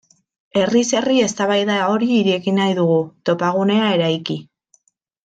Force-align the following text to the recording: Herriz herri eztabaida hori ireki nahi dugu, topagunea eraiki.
Herriz 0.59 0.85
herri 0.99 1.17
eztabaida 1.25 1.75
hori 1.91 2.07
ireki 2.21 2.55
nahi 2.61 2.75
dugu, 2.79 2.97
topagunea 3.31 3.93
eraiki. 3.99 4.39